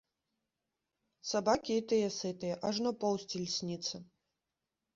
Сабакі 1.31 1.73
і 1.81 1.85
тыя 1.93 2.09
сытыя, 2.17 2.57
ажно 2.73 2.89
поўсць 3.07 3.37
ільсніцца. 3.43 3.95